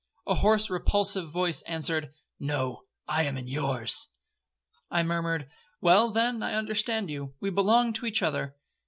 [0.25, 4.07] A hoarse repulsive voice answered, 'No, I am in yours.'
[4.89, 5.47] I murmured,
[5.79, 8.55] 'Well, then, I understand you, we belong to each other.'